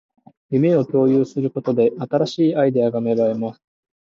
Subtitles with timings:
[0.49, 3.61] 夢を共有することで、新しいアイデアが芽生えます